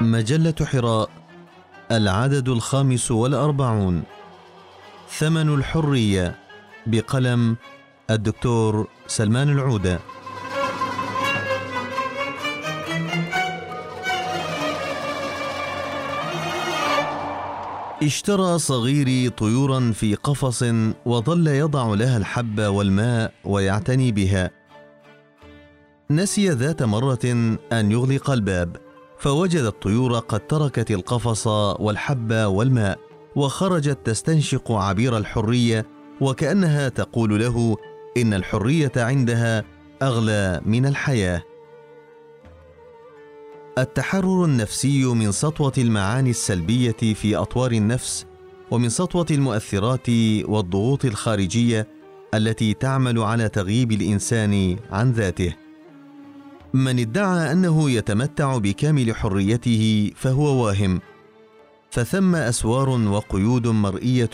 مجلة 0.00 0.54
حراء 0.62 1.10
العدد 1.90 2.48
الخامس 2.48 3.10
والأربعون. 3.10 4.02
ثمن 5.10 5.54
الحرية 5.54 6.34
بقلم 6.86 7.56
الدكتور 8.10 8.88
سلمان 9.06 9.48
العودة. 9.50 10.00
اشترى 18.02 18.58
صغيري 18.58 19.30
طيورا 19.30 19.92
في 19.94 20.14
قفص 20.14 20.64
وظل 21.06 21.46
يضع 21.46 21.94
لها 21.94 22.16
الحب 22.16 22.60
والماء 22.60 23.32
ويعتني 23.44 24.12
بها. 24.12 24.50
نسي 26.10 26.48
ذات 26.48 26.82
مرة 26.82 27.56
أن 27.72 27.92
يغلق 27.92 28.30
الباب. 28.30 28.85
فوجد 29.18 29.62
الطيور 29.62 30.18
قد 30.18 30.46
تركت 30.46 30.90
القفص 30.90 31.46
والحب 31.80 32.32
والماء 32.32 32.98
وخرجت 33.36 33.98
تستنشق 34.04 34.72
عبير 34.72 35.16
الحرية 35.16 35.86
وكأنها 36.20 36.88
تقول 36.88 37.40
له 37.40 37.76
إن 38.16 38.34
الحرية 38.34 38.92
عندها 38.96 39.64
أغلى 40.02 40.60
من 40.66 40.86
الحياة. 40.86 41.42
التحرر 43.78 44.44
النفسي 44.44 45.04
من 45.04 45.32
سطوة 45.32 45.72
المعاني 45.78 46.30
السلبية 46.30 47.14
في 47.14 47.36
أطوار 47.36 47.72
النفس 47.72 48.26
ومن 48.70 48.88
سطوة 48.88 49.26
المؤثرات 49.30 50.08
والضغوط 50.44 51.04
الخارجية 51.04 51.88
التي 52.34 52.74
تعمل 52.74 53.18
على 53.18 53.48
تغييب 53.48 53.92
الإنسان 53.92 54.76
عن 54.90 55.12
ذاته. 55.12 55.65
من 56.74 56.98
ادعى 56.98 57.52
أنه 57.52 57.90
يتمتع 57.90 58.58
بكامل 58.58 59.14
حريته 59.14 60.10
فهو 60.16 60.64
واهم. 60.64 61.00
فثم 61.90 62.34
أسوار 62.34 62.88
وقيود 62.88 63.66
مرئية 63.66 64.30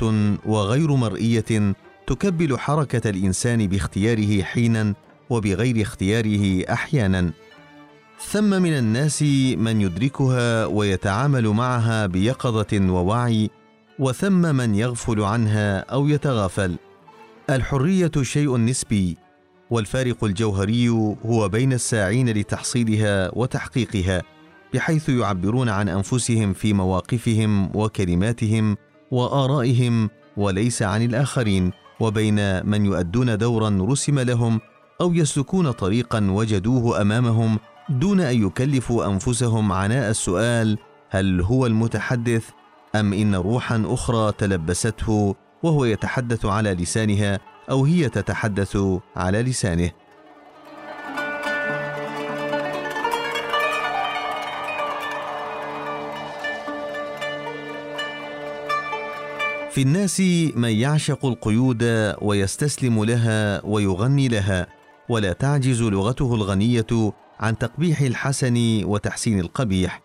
وغير 0.47 0.95
مرئية 0.95 1.75
تكبل 2.07 2.59
حركة 2.59 3.11
الإنسان 3.11 3.67
باختياره 3.67 4.43
حينا 4.43 4.95
وبغير 5.31 5.83
اختياره 5.83 6.65
أحيانا. 6.73 7.31
ثم 8.31 8.63
من 8.63 8.73
الناس 8.73 9.23
من 9.57 9.81
يدركها 9.81 10.67
ويتعامل 10.67 11.49
معها 11.49 12.07
بيقظة 12.07 12.81
ووعي 12.93 13.51
وثم 13.99 14.55
من 14.55 14.75
يغفل 14.75 15.21
عنها 15.21 15.79
أو 15.79 16.09
يتغافل. 16.09 16.77
الحرية 17.51 18.13
شيء 18.23 18.57
نسبي 18.57 19.17
والفارق 19.73 20.25
الجوهري 20.25 20.89
هو 21.27 21.49
بين 21.49 21.73
الساعين 21.73 22.29
لتحصيلها 22.29 23.31
وتحقيقها 23.33 24.23
بحيث 24.75 25.09
يعبرون 25.09 25.69
عن 25.69 25.89
أنفسهم 25.89 26.53
في 26.53 26.73
مواقفهم 26.73 27.77
وكلماتهم 27.77 28.77
وآرائهم 29.11 30.11
وليس 30.37 30.83
عن 30.83 31.03
الآخرين 31.03 31.73
وبين 32.01 32.67
من 32.67 32.87
يؤدون 32.87 33.39
دورا 33.39 33.79
رسم 33.81 34.19
لهم 34.21 34.61
أو 35.01 35.15
يسلكون 35.15 35.71
طريقا 35.71 36.31
وجدوه 36.31 37.01
أمامهم 37.01 37.59
دون 37.89 38.21
أن 38.21 38.47
يكلفوا 38.47 39.07
أنفسهم 39.07 39.73
عناء 39.73 40.11
السؤال 40.11 40.79
هل 41.11 41.41
هو 41.41 41.67
المتحدث 41.67 42.45
أم 42.95 43.13
إن 43.13 43.35
روحا 43.35 43.83
أخرى 43.87 44.33
تلبسته 44.39 45.35
وهو 45.63 45.85
يتحدث 45.85 46.45
على 46.45 46.75
لسانها 46.75 47.52
أو 47.71 47.85
هي 47.85 48.09
تتحدث 48.09 48.79
على 49.17 49.43
لسانه. 49.43 49.91
في 59.71 59.83
الناس 59.83 60.21
من 60.57 60.69
يعشق 60.69 61.27
القيود 61.27 61.83
ويستسلم 62.23 63.05
لها 63.05 63.67
ويغني 63.67 64.29
لها 64.29 64.67
ولا 65.09 65.33
تعجز 65.33 65.83
لغته 65.83 66.35
الغنية 66.35 67.13
عن 67.41 67.59
تقبيح 67.59 68.01
الحسن 68.01 68.85
وتحسين 68.85 69.41
القبيح. 69.41 70.03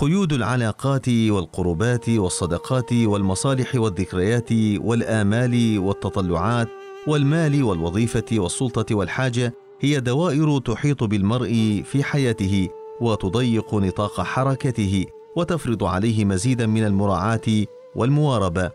قيود 0.00 0.32
العلاقات 0.32 1.08
والقربات 1.08 2.08
والصدقات 2.08 2.92
والمصالح 2.92 3.74
والذكريات 3.74 4.52
والآمال 4.78 5.78
والتطلعات 5.78 6.68
والمال 7.06 7.62
والوظيفة 7.62 8.24
والسلطة 8.32 8.94
والحاجة 8.94 9.54
هي 9.80 10.00
دوائر 10.00 10.58
تحيط 10.58 11.04
بالمرء 11.04 11.82
في 11.84 12.04
حياته 12.04 12.68
وتضيق 13.00 13.74
نطاق 13.74 14.20
حركته 14.20 15.04
وتفرض 15.36 15.84
عليه 15.84 16.24
مزيدا 16.24 16.66
من 16.66 16.84
المراعاة 16.84 17.64
والمواربة. 17.94 18.70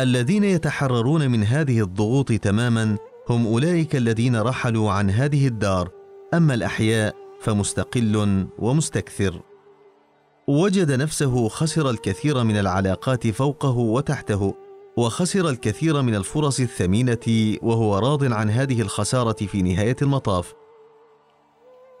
الذين 0.00 0.44
يتحررون 0.44 1.30
من 1.30 1.44
هذه 1.44 1.80
الضغوط 1.80 2.32
تماما 2.32 2.96
هم 3.28 3.46
أولئك 3.46 3.96
الذين 3.96 4.36
رحلوا 4.36 4.92
عن 4.92 5.10
هذه 5.10 5.46
الدار. 5.46 5.90
أما 6.34 6.54
الأحياء 6.54 7.14
فمستقل 7.40 8.46
ومستكثر. 8.58 9.51
وجد 10.48 10.92
نفسه 10.92 11.48
خسر 11.48 11.90
الكثير 11.90 12.44
من 12.44 12.58
العلاقات 12.58 13.26
فوقه 13.26 13.76
وتحته 13.78 14.54
وخسر 14.96 15.48
الكثير 15.48 16.02
من 16.02 16.14
الفرص 16.14 16.60
الثمينة 16.60 17.56
وهو 17.62 17.98
راض 17.98 18.32
عن 18.32 18.50
هذه 18.50 18.82
الخسارة 18.82 19.46
في 19.46 19.62
نهاية 19.62 19.96
المطاف. 20.02 20.54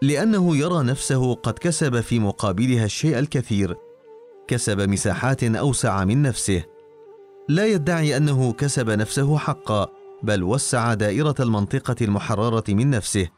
لأنه 0.02 0.56
يرى 0.56 0.82
نفسه 0.84 1.34
قد 1.34 1.58
كسب 1.58 2.00
في 2.00 2.18
مقابلها 2.18 2.84
الشيء 2.84 3.18
الكثير 3.18 3.76
كسب 4.48 4.80
مساحات 4.80 5.44
أوسع 5.44 6.04
من 6.04 6.22
نفسه. 6.22 6.64
لا 7.48 7.66
يدعي 7.66 8.16
أنه 8.16 8.52
كسب 8.52 8.90
نفسه 8.90 9.38
حقا 9.38 9.88
بل 10.22 10.42
وسع 10.42 10.94
دائرة 10.94 11.34
المنطقة 11.40 11.96
المحررة 12.00 12.64
من 12.68 12.90
نفسه. 12.90 13.28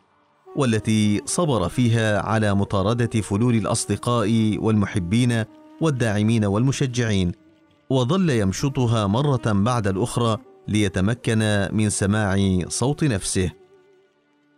والتي 0.56 1.22
صبر 1.25 1.69
فيها 1.69 2.20
على 2.20 2.54
مطاردة 2.54 3.20
فلول 3.20 3.54
الأصدقاء 3.54 4.59
والمحبين 4.59 5.44
والداعمين 5.81 6.44
والمشجعين 6.44 7.32
وظل 7.91 8.31
يمشطها 8.31 9.06
مرة 9.06 9.42
بعد 9.47 9.87
الأخرى 9.87 10.38
ليتمكن 10.69 11.69
من 11.72 11.91
سماع 11.91 12.59
صوت 12.69 13.04
نفسه. 13.04 13.50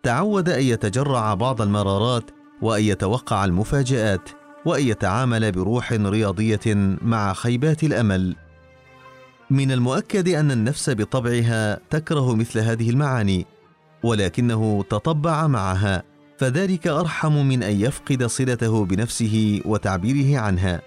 تعود 0.02 0.48
أن 0.48 0.62
يتجرع 0.62 1.34
بعض 1.34 1.62
المرارات 1.62 2.30
وأن 2.62 2.82
يتوقع 2.82 3.44
المفاجآت 3.44 4.28
وأن 4.66 4.86
يتعامل 4.86 5.52
بروح 5.52 5.92
رياضية 5.92 6.96
مع 7.02 7.32
خيبات 7.32 7.84
الأمل. 7.84 8.36
من 9.50 9.72
المؤكد 9.72 10.28
أن 10.28 10.50
النفس 10.50 10.90
بطبعها 10.90 11.80
تكره 11.90 12.34
مثل 12.34 12.58
هذه 12.58 12.90
المعاني 12.90 13.46
ولكنه 14.06 14.84
تطبع 14.90 15.46
معها 15.46 16.02
فذلك 16.38 16.86
أرحم 16.86 17.32
من 17.32 17.62
أن 17.62 17.80
يفقد 17.80 18.26
صلته 18.26 18.84
بنفسه 18.84 19.60
وتعبيره 19.64 20.38
عنها. 20.40 20.82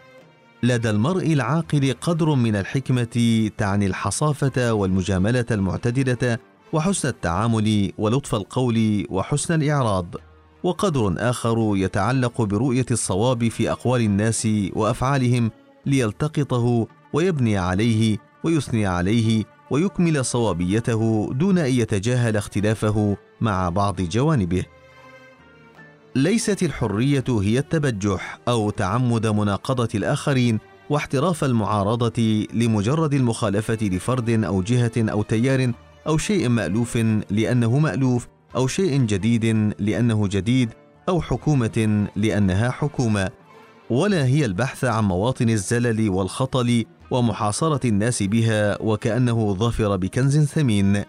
لدى 0.63 0.89
المرء 0.89 1.33
العاقل 1.33 1.95
قدر 2.01 2.35
من 2.35 2.55
الحكمة 2.55 3.49
تعني 3.57 3.85
الحصافة 3.85 4.73
والمجاملة 4.73 5.45
المعتدلة 5.51 6.37
وحسن 6.73 7.09
التعامل 7.09 7.91
ولطف 7.97 8.35
القول 8.35 9.05
وحسن 9.09 9.61
الإعراض. 9.61 10.15
وقدر 10.63 11.15
آخر 11.17 11.73
يتعلق 11.75 12.41
برؤية 12.41 12.85
الصواب 12.91 13.47
في 13.47 13.71
أقوال 13.71 14.01
الناس 14.01 14.47
وأفعالهم 14.73 15.51
ليلتقطه 15.85 16.87
ويبني 17.13 17.57
عليه 17.57 18.17
ويثني 18.43 18.85
عليه 18.85 19.43
ويكمل 19.71 20.25
صوابيته 20.25 21.29
دون 21.33 21.57
أن 21.57 21.71
يتجاهل 21.71 22.37
اختلافه 22.37 23.17
مع 23.41 23.69
بعض 23.69 24.01
جوانبه. 24.01 24.63
ليست 26.15 26.63
الحرية 26.63 27.23
هي 27.29 27.59
التبجح 27.59 28.39
أو 28.47 28.69
تعمد 28.69 29.27
مناقضة 29.27 29.89
الآخرين 29.95 30.59
واحتراف 30.89 31.43
المعارضة 31.43 32.47
لمجرد 32.53 33.13
المخالفة 33.13 33.77
لفرد 33.81 34.43
أو 34.43 34.61
جهة 34.61 34.91
أو 34.97 35.21
تيار 35.21 35.71
أو 36.07 36.17
شيء 36.17 36.49
مألوف 36.49 36.97
لأنه 37.29 37.79
مألوف 37.79 38.27
أو 38.55 38.67
شيء 38.67 39.01
جديد 39.01 39.73
لأنه 39.79 40.27
جديد 40.27 40.69
أو 41.09 41.21
حكومة 41.21 42.07
لأنها 42.15 42.71
حكومة. 42.71 43.29
ولا 43.89 44.25
هي 44.25 44.45
البحث 44.45 44.85
عن 44.85 45.03
مواطن 45.03 45.49
الزلل 45.49 46.09
والخطل 46.09 46.85
ومحاصرة 47.11 47.87
الناس 47.87 48.23
بها 48.23 48.81
وكأنه 48.81 49.53
ظفر 49.53 49.97
بكنز 49.97 50.39
ثمين. 50.39 51.03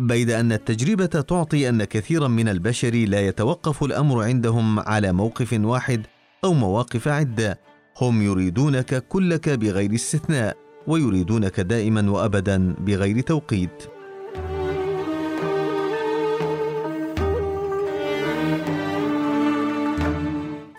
بيد 0.00 0.30
أن 0.30 0.52
التجربة 0.52 1.06
تعطي 1.06 1.68
أن 1.68 1.84
كثيرا 1.84 2.28
من 2.28 2.48
البشر 2.48 2.94
لا 2.94 3.20
يتوقف 3.20 3.84
الأمر 3.84 4.22
عندهم 4.22 4.80
على 4.80 5.12
موقف 5.12 5.52
واحد 5.52 6.06
أو 6.44 6.52
مواقف 6.52 7.08
عدة. 7.08 7.58
هم 8.00 8.22
يريدونك 8.22 9.04
كلك 9.08 9.48
بغير 9.48 9.94
استثناء 9.94 10.56
ويريدونك 10.86 11.60
دائما 11.60 12.10
وابدا 12.10 12.74
بغير 12.78 13.20
توقيت. 13.20 13.99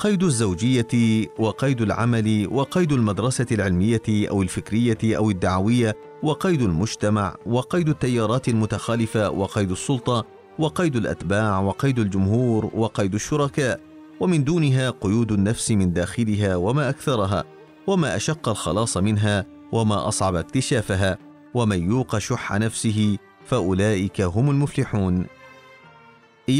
قيد 0.01 0.23
الزوجية 0.23 1.27
وقيد 1.39 1.81
العمل 1.81 2.47
وقيد 2.51 2.91
المدرسة 2.91 3.45
العلمية 3.51 4.01
أو 4.09 4.41
الفكرية 4.41 5.17
أو 5.17 5.29
الدعوية 5.29 5.95
وقيد 6.23 6.61
المجتمع 6.61 7.35
وقيد 7.45 7.89
التيارات 7.89 8.49
المتخالفة 8.49 9.29
وقيد 9.29 9.71
السلطة 9.71 10.25
وقيد 10.59 10.95
الأتباع 10.95 11.59
وقيد 11.59 11.99
الجمهور 11.99 12.71
وقيد 12.73 13.13
الشركاء. 13.13 13.79
ومن 14.19 14.43
دونها 14.43 14.89
قيود 14.89 15.31
النفس 15.31 15.71
من 15.71 15.93
داخلها 15.93 16.55
وما 16.55 16.89
أكثرها 16.89 17.43
وما 17.87 18.15
أشق 18.15 18.49
الخلاص 18.49 18.97
منها 18.97 19.45
وما 19.71 20.07
أصعب 20.07 20.35
اكتشافها 20.35 21.17
ومن 21.53 21.89
يوق 21.91 22.17
شح 22.17 22.53
نفسه 22.53 23.17
فأولئك 23.45 24.21
هم 24.21 24.49
المفلحون. 24.49 25.25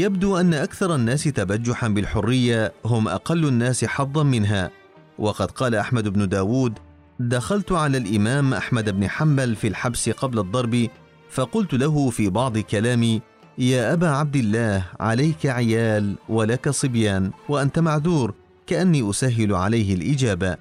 يبدو 0.00 0.36
أن 0.36 0.54
أكثر 0.54 0.94
الناس 0.94 1.24
تبجحا 1.24 1.88
بالحرية 1.88 2.72
هم 2.84 3.08
أقل 3.08 3.46
الناس 3.48 3.84
حظا 3.84 4.22
منها. 4.22 4.70
وقد 5.18 5.50
قال 5.50 5.74
أحمد 5.74 6.08
بن 6.08 6.28
داود 6.28 6.78
دخلت 7.20 7.72
على 7.72 7.98
الإمام 7.98 8.54
أحمد 8.54 8.90
بن 8.90 9.08
حنبل 9.08 9.56
في 9.56 9.68
الحبس 9.68 10.08
قبل 10.10 10.38
الضرب 10.38 10.88
فقلت 11.30 11.74
له 11.74 12.10
في 12.10 12.30
بعض 12.30 12.58
كلامي 12.58 13.22
يا 13.58 13.92
أبا 13.92 14.08
عبد 14.08 14.36
الله 14.36 14.84
عليك 15.00 15.46
عيال 15.46 16.14
ولك 16.28 16.70
صبيان 16.70 17.30
وأنت 17.48 17.78
معذور 17.78 18.34
كأني 18.66 19.10
أسهل 19.10 19.54
عليه 19.54 19.94
الإجابة 19.94 20.56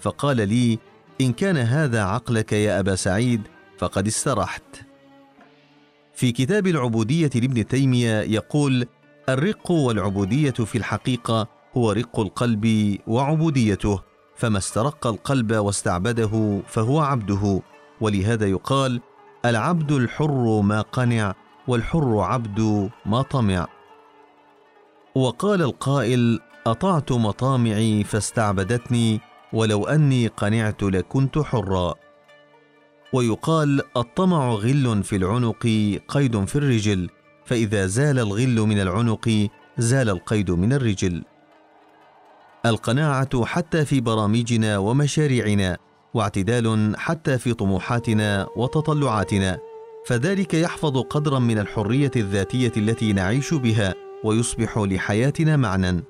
فقال 0.00 0.48
لي 0.48 0.78
إن 1.20 1.32
كان 1.32 1.56
هذا 1.56 2.02
عقلك 2.02 2.52
يا 2.52 2.80
أبا 2.80 2.94
سعيد 2.94 3.42
فقد 3.78 4.06
استرحت 4.06 4.87
في 6.18 6.32
كتاب 6.32 6.66
العبودية 6.66 7.30
لابن 7.34 7.66
تيمية 7.66 8.20
يقول 8.20 8.86
الرق 9.28 9.70
والعبودية 9.70 10.50
في 10.50 10.78
الحقيقة 10.78 11.46
هو 11.76 11.92
رق 11.92 12.20
القلب 12.20 12.96
وعبوديته 13.06 14.02
فما 14.36 14.58
استرق 14.58 15.06
القلب 15.06 15.52
واستعبده 15.52 16.62
فهو 16.66 17.00
عبده 17.00 17.62
ولهذا 18.00 18.46
يقال 18.46 19.00
العبد 19.44 19.92
الحر 19.92 20.60
ما 20.60 20.80
قنع 20.80 21.34
والحر 21.68 22.18
عبد 22.20 22.90
ما 23.06 23.22
طمع. 23.22 23.66
وقال 25.14 25.62
القائل 25.62 26.40
أطعت 26.66 27.12
مطامعي 27.12 28.04
فاستعبدتني 28.04 29.20
ولو 29.52 29.86
أني 29.86 30.26
قنعت 30.26 30.82
لكنت 30.82 31.38
حرا. 31.38 31.94
ويقال 33.12 33.82
الطمع 33.96 34.50
غل 34.50 35.02
في 35.02 35.16
العنق 35.16 35.66
قيد 36.08 36.44
في 36.44 36.56
الرجل. 36.56 37.10
فإذا 37.44 37.86
زال 37.86 38.18
الغل 38.18 38.60
من 38.60 38.80
العنق 38.80 39.48
زال 39.78 40.10
القيد 40.10 40.50
من 40.50 40.72
الرجل. 40.72 41.22
القناعة 42.66 43.44
حتى 43.44 43.84
في 43.84 44.00
برامجنا 44.00 44.78
ومشاريعنا 44.78 45.76
واعتدال 46.14 46.94
حتى 46.98 47.38
في 47.38 47.54
طموحاتنا 47.54 48.48
وتطلعاتنا. 48.56 49.58
فذلك 50.06 50.54
يحفظ 50.54 50.98
قدرا 50.98 51.38
من 51.38 51.58
الحرية 51.58 52.10
الذاتية 52.16 52.72
التي 52.76 53.12
نعيش 53.12 53.54
بها 53.54 53.94
ويصبح 54.24 54.78
لحياتنا 54.78 55.56
معنى. 55.56 56.04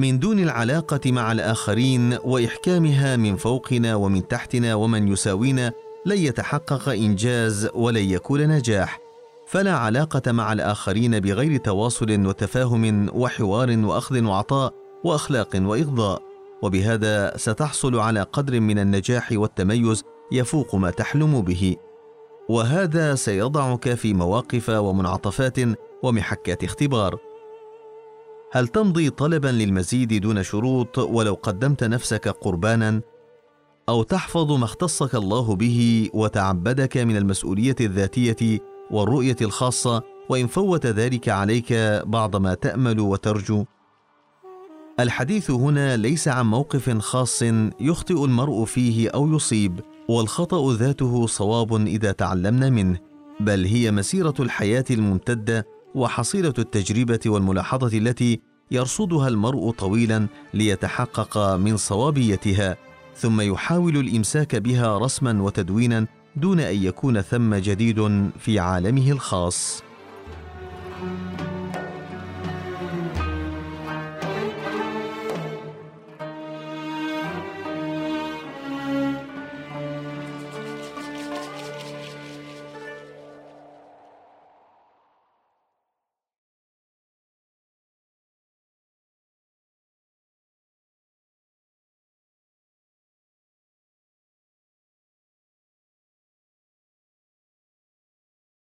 من 0.00 0.18
دون 0.18 0.38
العلاقة 0.38 1.12
مع 1.12 1.32
الآخرين 1.32 2.18
وإحكامها 2.24 3.16
من 3.16 3.36
فوقنا 3.36 3.94
ومن 3.94 4.28
تحتنا 4.28 4.74
ومن 4.74 5.08
يساوينا 5.08 5.72
لن 6.06 6.18
يتحقق 6.18 6.88
إنجاز 6.88 7.68
ولن 7.74 8.10
يكون 8.10 8.48
نجاح. 8.48 9.00
فلا 9.46 9.76
علاقة 9.76 10.32
مع 10.32 10.52
الآخرين 10.52 11.20
بغير 11.20 11.56
تواصل 11.56 12.26
وتفاهم 12.26 13.10
وحوار 13.14 13.78
وأخذ 13.78 14.24
وعطاء 14.24 14.74
وأخلاق 15.04 15.48
واغضاء 15.54 16.22
وبهذا 16.62 17.36
ستحصل 17.36 17.98
على 17.98 18.22
قدر 18.22 18.60
من 18.60 18.78
النجاح 18.78 19.28
والتميز 19.32 20.04
يفوق 20.32 20.74
ما 20.74 20.90
تحلم 20.90 21.42
به. 21.42 21.76
وهذا 22.48 23.14
سيضعك 23.14 23.94
في 23.94 24.14
مواقف 24.14 24.68
ومنعطفات 24.68 25.56
ومحكات 26.02 26.64
اختبار. 26.64 27.18
هل 28.52 28.68
تمضي 28.68 29.10
طلبا 29.10 29.48
للمزيد 29.48 30.20
دون 30.20 30.42
شروط 30.42 30.98
ولو 30.98 31.34
قدمت 31.42 31.84
نفسك 31.84 32.28
قربانا؟ 32.28 33.00
أو 33.88 34.02
تحفظ 34.02 34.52
ما 34.52 34.64
اختصك 34.64 35.14
الله 35.14 35.56
به 35.56 36.10
وتعبدك 36.14 36.96
من 36.96 37.16
المسؤولية 37.16 37.76
الذاتية 37.80 38.58
والرؤية 38.90 39.36
الخاصة 39.40 40.02
وإن 40.28 40.46
فوت 40.46 40.86
ذلك 40.86 41.28
عليك 41.28 41.72
بعض 42.06 42.36
ما 42.36 42.54
تأمل 42.54 43.00
وترجو؟ 43.00 43.64
الحديث 45.00 45.50
هنا 45.50 45.96
ليس 45.96 46.28
عن 46.28 46.46
موقف 46.46 46.98
خاص 46.98 47.42
يخطئ 47.80 48.24
المرء 48.24 48.64
فيه 48.64 49.10
أو 49.10 49.34
يصيب 49.36 49.80
والخطأ 50.08 50.74
ذاته 50.74 51.26
صواب 51.26 51.86
إذا 51.86 52.12
تعلمنا 52.12 52.70
منه 52.70 52.98
بل 53.40 53.64
هي 53.64 53.90
مسيرة 53.90 54.34
الحياة 54.40 54.84
الممتدة 54.90 55.66
وحصيلة 55.94 56.54
التجربة 56.58 57.20
والملاحظة 57.26 57.98
التي 57.98 58.40
يرصدها 58.70 59.28
المرء 59.28 59.70
طويلا 59.70 60.26
ليتحقق 60.54 61.56
من 61.56 61.76
صوابيتها 61.76 62.76
ثم 63.16 63.40
يحاول 63.40 63.96
الإمساك 63.96 64.56
بها 64.56 64.98
رسما 64.98 65.42
وتدوينا 65.42 66.06
دون 66.36 66.60
أن 66.60 66.82
يكون 66.82 67.20
ثم 67.20 67.54
جديد 67.54 68.30
في 68.38 68.58
عالمه 68.58 69.10
الخاص. 69.10 69.82